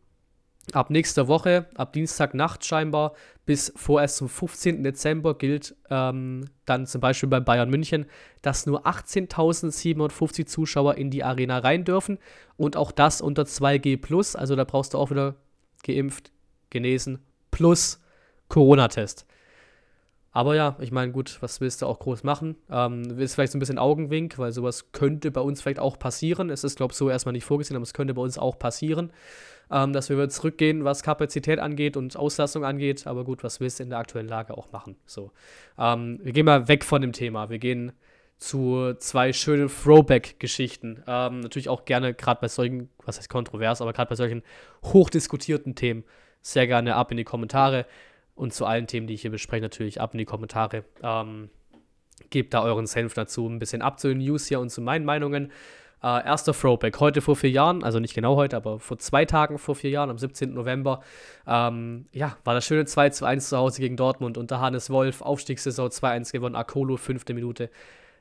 [0.71, 3.13] ab nächster Woche, ab Dienstagnacht scheinbar,
[3.45, 4.83] bis vorerst zum 15.
[4.83, 8.05] Dezember gilt ähm, dann zum Beispiel bei Bayern München,
[8.41, 12.17] dass nur 18.750 Zuschauer in die Arena rein dürfen
[12.55, 15.35] und auch das unter 2G+, also da brauchst du auch wieder
[15.83, 16.31] geimpft,
[16.69, 17.19] genesen,
[17.51, 17.99] plus
[18.47, 19.25] Corona-Test.
[20.35, 22.55] Aber ja, ich meine, gut, was willst du auch groß machen?
[22.71, 26.49] Ähm, ist vielleicht so ein bisschen Augenwink, weil sowas könnte bei uns vielleicht auch passieren.
[26.49, 29.13] Es ist, glaube ich, so erstmal nicht vorgesehen, aber es könnte bei uns auch passieren,
[29.71, 33.07] ähm, dass wir wieder zurückgehen, was Kapazität angeht und Auslastung angeht.
[33.07, 34.95] Aber gut, was willst du in der aktuellen Lage auch machen?
[35.05, 35.31] So.
[35.77, 37.49] Ähm, wir gehen mal weg von dem Thema.
[37.49, 37.93] Wir gehen
[38.37, 41.03] zu zwei schönen Throwback-Geschichten.
[41.07, 44.43] Ähm, natürlich auch gerne, gerade bei solchen, was heißt kontrovers, aber gerade bei solchen
[44.83, 46.03] hochdiskutierten Themen,
[46.41, 47.85] sehr gerne ab in die Kommentare.
[48.35, 50.83] Und zu allen Themen, die ich hier bespreche, natürlich ab in die Kommentare.
[51.01, 51.49] Ähm,
[52.31, 55.05] gebt da euren Senf dazu, ein bisschen ab zu den News hier und zu meinen
[55.05, 55.51] Meinungen.
[56.03, 59.57] Äh, erster Throwback, heute vor vier Jahren, also nicht genau heute, aber vor zwei Tagen
[59.57, 60.53] vor vier Jahren, am 17.
[60.53, 60.99] November,
[61.47, 65.21] ähm, ja, war das schöne 2 zu 1 zu Hause gegen Dortmund unter Hannes Wolf,
[65.21, 67.69] Aufstiegssaison 2-1 gewonnen, Akolo, fünfte Minute,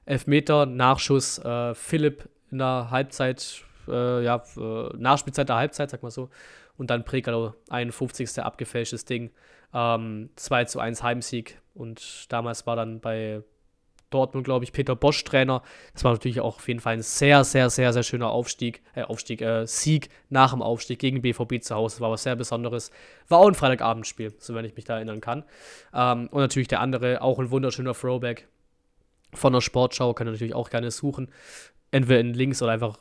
[0.05, 6.13] Elfmeter, Nachschuss, äh, Philipp in der Halbzeit, äh, ja, äh, Nachspielzeit der Halbzeit, sag mal
[6.13, 6.31] so,
[6.77, 8.45] und dann Prekalo, 51.
[8.45, 9.33] abgefälschtes Ding,
[9.75, 11.61] ähm, 2 zu 1 Heimsieg.
[11.75, 13.43] Und damals war dann bei
[14.13, 15.63] Dortmund, glaube ich, Peter Bosch Trainer.
[15.93, 19.03] Das war natürlich auch auf jeden Fall ein sehr, sehr, sehr, sehr schöner Aufstieg, äh,
[19.03, 21.97] Aufstieg, äh, Sieg nach dem Aufstieg gegen BVB zu Hause.
[21.97, 22.91] Das war was sehr Besonderes.
[23.29, 25.45] War auch ein Freitagabendspiel, so wenn ich mich da erinnern kann.
[25.95, 28.49] Ähm, und natürlich der andere, auch ein wunderschöner Throwback
[29.35, 31.31] von der Sportschau, kann ihr natürlich auch gerne suchen.
[31.91, 32.99] Entweder in Links oder einfach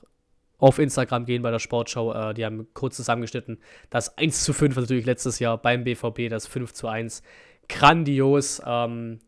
[0.61, 2.13] auf Instagram gehen bei der Sportschau.
[2.13, 3.59] Äh, die haben kurz zusammengeschnitten.
[3.89, 7.23] Das 1 zu 5 natürlich letztes Jahr beim BVB, das 5 zu 1.
[7.67, 8.61] Grandios.
[8.65, 9.19] Ähm,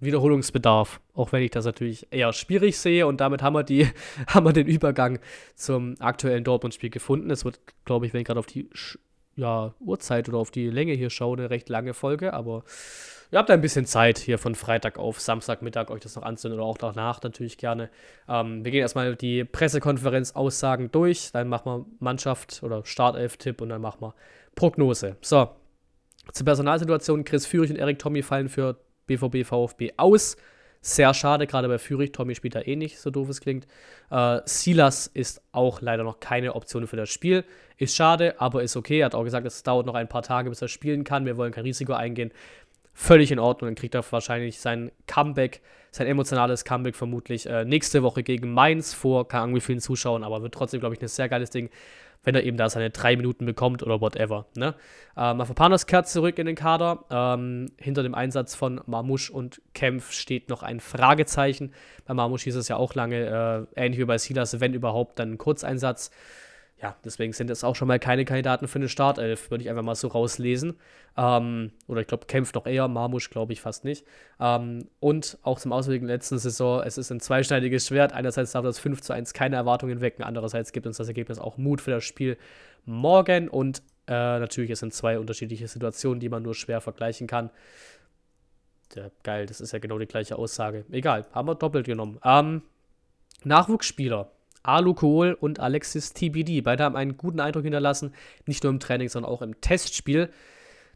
[0.00, 3.06] Wiederholungsbedarf, auch wenn ich das natürlich eher schwierig sehe.
[3.06, 3.88] Und damit haben wir, die,
[4.26, 5.18] haben wir den Übergang
[5.54, 7.30] zum aktuellen Dortmund-Spiel gefunden.
[7.30, 8.68] Es wird, glaube ich, wenn ich gerade auf die
[9.36, 12.32] ja, Uhrzeit oder auf die Länge hier schaue, eine recht lange Folge.
[12.32, 12.64] Aber
[13.30, 16.68] ihr habt ein bisschen Zeit, hier von Freitag auf Samstagmittag euch das noch anzunehmen oder
[16.68, 17.90] auch danach natürlich gerne.
[18.28, 23.82] Ähm, wir gehen erstmal die Pressekonferenz-Aussagen durch, dann machen wir Mannschaft oder Startelf-Tipp und dann
[23.82, 24.14] machen wir
[24.54, 25.16] Prognose.
[25.20, 25.50] So,
[26.32, 30.36] zur Personalsituation: Chris Führig und Erik Tommy fallen für BVB VfB aus.
[30.80, 32.12] Sehr schade, gerade bei Fürich.
[32.12, 33.66] Tommy spielt da eh nicht, so doof es klingt.
[34.10, 37.44] Äh, Silas ist auch leider noch keine Option für das Spiel.
[37.76, 39.00] Ist schade, aber ist okay.
[39.00, 41.26] Er hat auch gesagt, es dauert noch ein paar Tage, bis er spielen kann.
[41.26, 42.30] Wir wollen kein Risiko eingehen.
[42.94, 43.68] Völlig in Ordnung.
[43.68, 48.94] Dann kriegt er wahrscheinlich sein Comeback, sein emotionales Comeback vermutlich äh, nächste Woche gegen Mainz
[48.94, 51.68] vor, keine Ahnung wie vielen Zuschauern, aber wird trotzdem, glaube ich, ein sehr geiles Ding
[52.26, 54.46] wenn er eben da seine drei Minuten bekommt oder whatever.
[54.56, 54.74] Ne?
[55.16, 57.04] Äh, Mafapanos kehrt zurück in den Kader.
[57.08, 61.72] Ähm, hinter dem Einsatz von Marmusch und Kempf steht noch ein Fragezeichen.
[62.04, 65.34] Bei Marmusch hieß es ja auch lange, äh, ähnlich wie bei Silas, wenn überhaupt, dann
[65.34, 66.10] ein Kurzeinsatz
[66.82, 69.82] ja, deswegen sind es auch schon mal keine Kandidaten für eine Startelf, würde ich einfach
[69.82, 70.74] mal so rauslesen.
[71.16, 74.04] Ähm, oder ich glaube, kämpft noch eher, Marmusch glaube ich fast nicht.
[74.38, 78.12] Ähm, und auch zum Ausblick der letzten Saison, es ist ein zweischneidiges Schwert.
[78.12, 81.56] Einerseits darf das 5 zu 1 keine Erwartungen wecken, andererseits gibt uns das Ergebnis auch
[81.56, 82.36] Mut für das Spiel
[82.84, 83.48] morgen.
[83.48, 87.48] Und äh, natürlich, es sind zwei unterschiedliche Situationen, die man nur schwer vergleichen kann.
[88.94, 90.84] Ja, geil, das ist ja genau die gleiche Aussage.
[90.90, 92.20] Egal, haben wir doppelt genommen.
[92.22, 92.62] Ähm,
[93.44, 94.30] Nachwuchsspieler
[94.66, 96.60] Alu Kohl und Alexis TBD.
[96.62, 98.12] Beide haben einen guten Eindruck hinterlassen,
[98.46, 100.30] nicht nur im Training, sondern auch im Testspiel.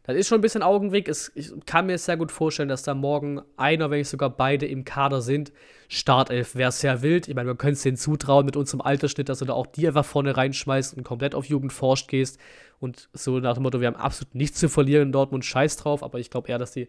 [0.03, 1.07] Das ist schon ein bisschen Augenblick.
[1.07, 4.65] Es, ich kann mir sehr gut vorstellen, dass da morgen einer, wenn nicht sogar beide
[4.65, 5.53] im Kader sind.
[5.89, 7.27] Startelf wäre sehr wild.
[7.27, 9.87] Ich meine, wir können es denen zutrauen mit unserem Altersschnitt, dass du da auch die
[9.87, 12.39] einfach vorne reinschmeißt und komplett auf Jugend forscht gehst.
[12.79, 16.01] Und so nach dem Motto, wir haben absolut nichts zu verlieren in Dortmund, scheiß drauf.
[16.01, 16.87] Aber ich glaube eher, dass die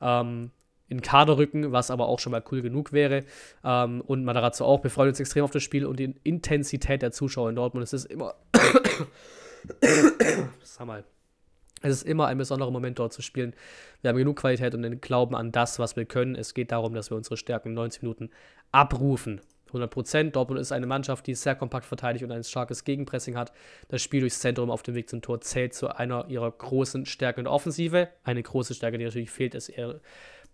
[0.00, 0.50] ähm,
[0.88, 3.24] in den Kader rücken, was aber auch schon mal cool genug wäre.
[3.64, 4.82] Ähm, und Matarazzo auch.
[4.82, 7.84] Wir freuen uns extrem auf das Spiel und die Intensität der Zuschauer in Dortmund.
[7.84, 8.34] Es ist immer.
[10.62, 11.04] Sag mal.
[11.82, 13.54] Es ist immer ein besonderer Moment dort zu spielen.
[14.00, 16.34] Wir haben genug Qualität und den Glauben an das, was wir können.
[16.34, 18.30] Es geht darum, dass wir unsere Stärken in 90 Minuten
[18.72, 19.40] abrufen.
[19.68, 20.36] 100 Prozent.
[20.36, 23.52] Dortmund ist eine Mannschaft, die sehr kompakt verteidigt und ein starkes Gegenpressing hat.
[23.88, 27.40] Das Spiel durchs Zentrum auf dem Weg zum Tor zählt zu einer ihrer großen Stärken
[27.40, 28.08] in der Offensive.
[28.24, 30.00] Eine große Stärke, die natürlich fehlt, ist eher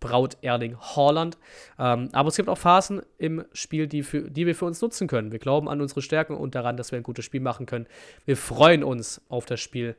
[0.03, 1.39] Braut Erling Haaland.
[1.79, 5.07] Ähm, aber es gibt auch Phasen im Spiel, die, für, die wir für uns nutzen
[5.07, 5.31] können.
[5.31, 7.87] Wir glauben an unsere Stärken und daran, dass wir ein gutes Spiel machen können.
[8.27, 9.97] Wir freuen uns auf das Spiel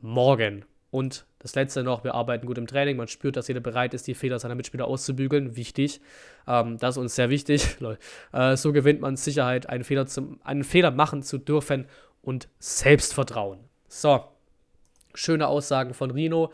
[0.00, 0.66] morgen.
[0.90, 2.96] Und das letzte noch, wir arbeiten gut im Training.
[2.96, 5.56] Man spürt, dass jeder bereit ist, die Fehler seiner Mitspieler auszubügeln.
[5.56, 6.00] Wichtig.
[6.46, 7.76] Ähm, das ist uns sehr wichtig.
[8.32, 11.86] äh, so gewinnt man Sicherheit, einen Fehler, zum, einen Fehler machen zu dürfen
[12.20, 13.60] und Selbstvertrauen.
[13.88, 14.22] So,
[15.14, 16.52] schöne Aussagen von Rino.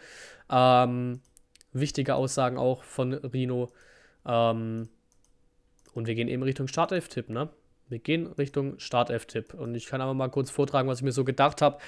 [0.49, 1.21] Ähm,
[1.73, 3.71] wichtige Aussagen auch von Rino.
[4.27, 4.89] Ähm,
[5.95, 7.49] und wir gehen eben Richtung Startelf-Tipp, ne?
[7.89, 9.55] Wir gehen Richtung Startelf-Tipp.
[9.55, 11.79] Und ich kann aber mal kurz vortragen, was ich mir so gedacht habe.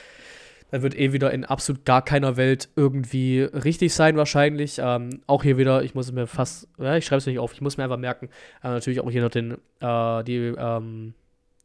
[0.70, 4.78] Dann wird eh wieder in absolut gar keiner Welt irgendwie richtig sein, wahrscheinlich.
[4.78, 7.60] Ähm, auch hier wieder, ich muss mir fast, ja, ich schreibe es nicht auf, ich
[7.60, 8.28] muss mir einfach merken,
[8.62, 11.14] äh, natürlich auch hier noch den, äh, die, ähm,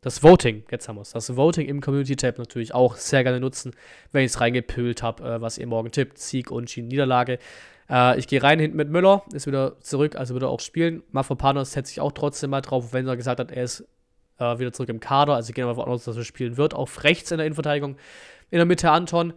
[0.01, 1.11] das Voting, jetzt haben wir es.
[1.11, 3.71] Das Voting im Community-Tab natürlich auch sehr gerne nutzen,
[4.11, 6.17] wenn ich es reingepölt habe, äh, was ihr morgen tippt.
[6.19, 7.39] Sieg, und Niederlage.
[7.89, 11.03] Äh, ich gehe rein hinten mit Müller, ist wieder zurück, also wird er auch spielen.
[11.11, 13.87] Mafropanos setzt sich auch trotzdem mal drauf, wenn er gesagt hat, er ist
[14.39, 15.35] äh, wieder zurück im Kader.
[15.35, 16.73] Also gehen wir davon aus, dass er spielen wird.
[16.73, 17.97] Auf rechts in der Innenverteidigung.
[18.51, 19.33] In der Mitte Anton.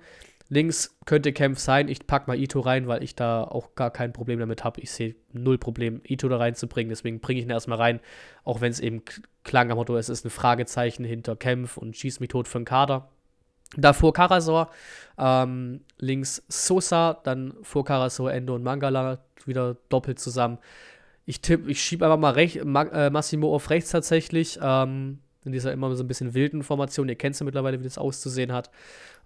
[0.48, 1.88] Links könnte Kempf sein.
[1.88, 4.82] Ich packe mal Ito rein, weil ich da auch gar kein Problem damit habe.
[4.82, 6.90] Ich sehe null Problem, Ito da reinzubringen.
[6.90, 8.00] Deswegen bringe ich ihn erstmal rein.
[8.44, 9.02] Auch wenn es eben
[9.44, 12.66] klang am Motto, es ist ein Fragezeichen hinter Kempf und schießt mich tot für den
[12.66, 13.08] Kader.
[13.76, 14.70] Davor Karasor,
[15.18, 20.58] ähm, links Sosa, dann vor Karasor Endo und Mangala wieder doppelt zusammen.
[21.24, 24.58] Ich tippe, ich schiebe einfach mal recht, Ma äh, Massimo auf rechts tatsächlich.
[24.60, 27.08] Ähm, in dieser immer so ein bisschen wilden Formation.
[27.08, 28.70] Ihr kennt ja mittlerweile, wie das auszusehen hat.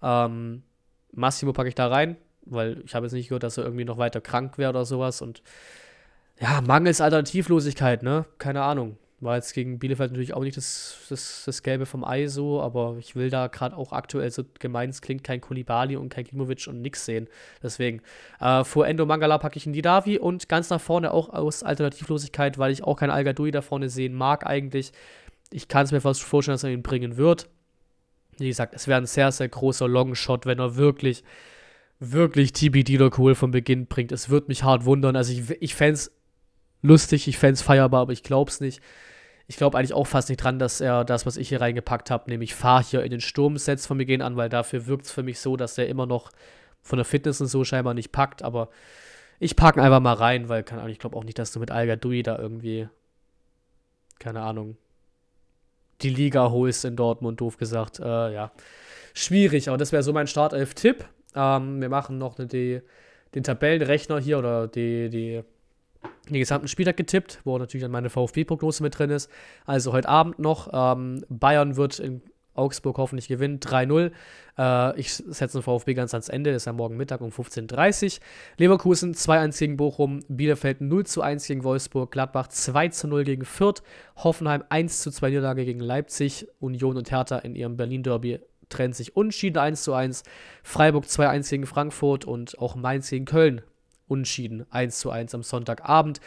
[0.01, 0.63] Ähm,
[1.11, 3.97] Massimo packe ich da rein, weil ich habe jetzt nicht gehört, dass er irgendwie noch
[3.97, 5.21] weiter krank wäre oder sowas.
[5.21, 5.41] Und
[6.39, 8.25] ja, mangels Alternativlosigkeit, ne?
[8.37, 8.97] Keine Ahnung.
[9.19, 12.97] War jetzt gegen Bielefeld natürlich auch nicht das, das, das Gelbe vom Ei so, aber
[12.99, 16.67] ich will da gerade auch aktuell so gemein, es klingt kein Kulibali und kein Klimovic
[16.67, 17.27] und nix sehen.
[17.63, 18.01] Deswegen,
[18.39, 21.63] äh, vor Endo Mangala packe ich in die Davi und ganz nach vorne auch aus
[21.63, 24.91] Alternativlosigkeit, weil ich auch keinen al da vorne sehen mag eigentlich.
[25.49, 27.49] Ich kann es mir fast vorstellen, dass er ihn bringen wird.
[28.37, 31.23] Wie gesagt, es wäre ein sehr, sehr großer Longshot, wenn er wirklich,
[31.99, 34.11] wirklich TBD cool von Beginn bringt.
[34.11, 35.15] Es würde mich hart wundern.
[35.15, 36.11] Also ich, ich fände es
[36.81, 38.81] lustig, ich fände es feierbar, aber ich glaube es nicht.
[39.47, 42.29] Ich glaube eigentlich auch fast nicht dran, dass er das, was ich hier reingepackt habe,
[42.29, 45.23] nämlich fahr hier in den Sturm setzt von Beginn an, weil dafür wirkt es für
[45.23, 46.31] mich so, dass er immer noch
[46.81, 48.69] von der Fitness und so scheinbar nicht packt, aber
[49.39, 51.95] ich packe einfach mal rein, weil kann, ich glaube auch nicht, dass du mit Alga
[51.95, 52.89] Dui da irgendwie,
[54.19, 54.77] keine Ahnung,
[56.01, 57.99] die Liga holst in Dortmund, doof gesagt.
[57.99, 58.51] Äh, ja,
[59.13, 61.05] schwierig, aber das wäre so mein Startelf-Tipp.
[61.35, 62.81] Ähm, wir machen noch eine, die,
[63.35, 65.43] den Tabellenrechner hier oder die, die
[66.33, 69.29] den gesamten Spieltag getippt, wo natürlich dann meine VfB-Prognose mit drin ist.
[69.65, 70.69] Also heute Abend noch.
[70.73, 72.21] Ähm, Bayern wird in,
[72.57, 73.65] Augsburg hoffentlich gewinnt.
[73.65, 74.11] 3-0.
[74.57, 76.51] Äh, ich setze den VfB ganz ans Ende.
[76.51, 78.19] Das ist ja morgen Mittag um 15.30 Uhr.
[78.57, 80.21] Leverkusen 2-1 gegen Bochum.
[80.27, 82.11] Bielefeld 0-1 gegen Wolfsburg.
[82.11, 83.83] Gladbach 2-0 gegen Fürth.
[84.17, 86.47] Hoffenheim 1-2 Niederlage gegen Leipzig.
[86.59, 90.23] Union und Hertha in ihrem Berlin-Derby trennt sich unschieden 1-1.
[90.63, 93.61] Freiburg 2-1 gegen Frankfurt und auch Mainz gegen Köln
[94.07, 96.19] unschieden 1-1 am Sonntagabend.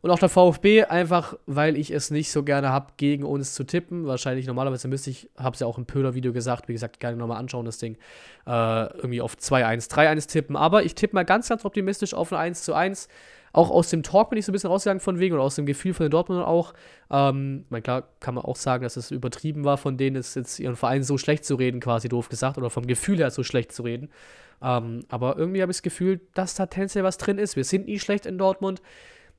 [0.00, 3.64] Und auch der VfB, einfach weil ich es nicht so gerne habe, gegen uns zu
[3.64, 4.06] tippen.
[4.06, 7.38] Wahrscheinlich normalerweise müsste ich, habe es ja auch im Pöhler-Video gesagt, wie gesagt, gerne nochmal
[7.38, 7.96] anschauen, das Ding.
[8.46, 8.50] Äh,
[8.96, 10.56] irgendwie auf 2-1, 3-1 tippen.
[10.56, 13.08] Aber ich tippe mal ganz, ganz optimistisch auf ein 1 1.
[13.52, 15.66] Auch aus dem Talk bin ich so ein bisschen rausgegangen von wegen oder aus dem
[15.66, 16.74] Gefühl von den Dortmundern auch.
[17.10, 20.58] Ähm, mein, klar kann man auch sagen, dass es übertrieben war, von denen es jetzt
[20.58, 23.72] ihren Verein so schlecht zu reden, quasi doof gesagt, oder vom Gefühl her so schlecht
[23.72, 24.10] zu reden.
[24.62, 27.56] Ähm, aber irgendwie habe ich das Gefühl, dass da tendenziell was drin ist.
[27.56, 28.82] Wir sind nie schlecht in Dortmund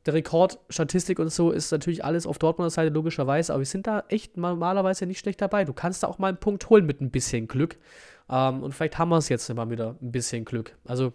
[0.06, 3.86] der Rekord, Statistik und so ist natürlich alles auf Dortmunder Seite logischerweise, aber wir sind
[3.86, 5.66] da echt normalerweise nicht schlecht dabei.
[5.66, 7.78] Du kannst da auch mal einen Punkt holen mit ein bisschen Glück.
[8.30, 10.78] Ähm, und vielleicht haben wir es jetzt immer wieder ein bisschen Glück.
[10.86, 11.14] Also,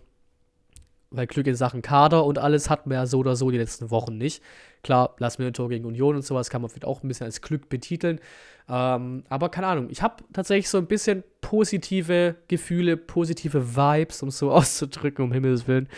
[1.11, 3.90] weil Glück in Sachen Kader und alles hatten wir ja so oder so die letzten
[3.90, 4.42] Wochen nicht.
[4.83, 7.27] Klar, lass mir ein Tor gegen Union und sowas kann man vielleicht auch ein bisschen
[7.27, 8.20] als Glück betiteln.
[8.68, 14.29] Ähm, aber keine Ahnung, ich habe tatsächlich so ein bisschen positive Gefühle, positive Vibes, um
[14.29, 15.88] es so auszudrücken, um Himmels Willen.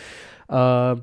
[0.49, 1.01] Ähm,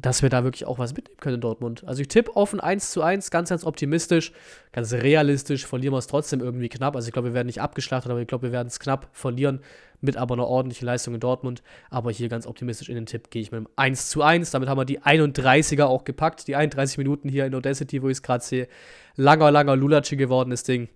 [0.00, 1.82] dass wir da wirklich auch was mitnehmen können in Dortmund.
[1.84, 4.32] Also ich tippe auf ein 1 zu 1, ganz, ganz optimistisch,
[4.70, 6.94] ganz realistisch, verlieren wir es trotzdem irgendwie knapp.
[6.94, 9.60] Also ich glaube, wir werden nicht abgeschlachtet, aber ich glaube, wir werden es knapp verlieren,
[10.00, 11.64] mit aber einer ordentlichen Leistung in Dortmund.
[11.90, 14.52] Aber hier ganz optimistisch in den Tipp gehe ich mit einem 1 zu 1.
[14.52, 16.46] Damit haben wir die 31er auch gepackt.
[16.46, 18.68] Die 31 Minuten hier in Audacity, wo ich es gerade sehe.
[19.16, 20.88] Langer, langer Lulatschi gewordenes Ding.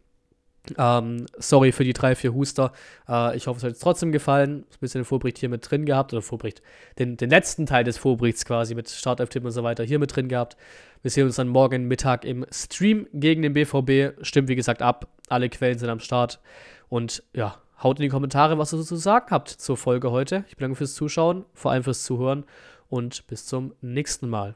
[0.79, 2.73] Ähm, sorry für die drei, vier Huster.
[3.09, 4.61] Äh, ich hoffe, es hat euch trotzdem gefallen.
[4.61, 6.13] Ein bisschen den Vorbericht hier mit drin gehabt.
[6.13, 6.63] Oder Vorbericht,
[6.99, 10.29] den, den letzten Teil des Vorberichts quasi mit Startelf-Tipp und so weiter hier mit drin
[10.29, 10.57] gehabt.
[11.03, 14.25] Wir sehen uns dann morgen Mittag im Stream gegen den BVB.
[14.25, 15.09] Stimmt, wie gesagt, ab.
[15.29, 16.41] Alle Quellen sind am Start.
[16.89, 20.45] Und ja, haut in die Kommentare, was ihr zu sagen habt zur Folge heute.
[20.49, 22.45] Ich bedanke fürs Zuschauen, vor allem fürs Zuhören
[22.89, 24.55] und bis zum nächsten Mal.